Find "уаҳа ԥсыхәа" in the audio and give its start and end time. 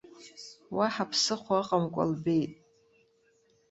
0.75-1.55